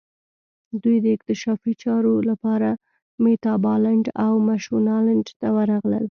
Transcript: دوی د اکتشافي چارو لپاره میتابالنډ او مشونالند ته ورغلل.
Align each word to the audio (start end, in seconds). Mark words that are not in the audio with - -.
دوی 0.83 0.97
د 1.01 1.05
اکتشافي 1.15 1.73
چارو 1.83 2.13
لپاره 2.29 2.69
میتابالنډ 3.23 4.05
او 4.25 4.33
مشونالند 4.49 5.25
ته 5.39 5.47
ورغلل. 5.55 5.99